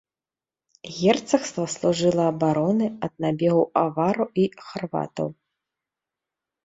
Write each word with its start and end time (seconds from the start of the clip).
Герцагства 0.99 1.65
служыла 1.75 2.25
абаронай 2.31 2.91
ад 3.09 3.13
набегаў 3.25 3.61
авараў 3.85 4.27
і 4.45 4.51
харватаў. 4.71 5.27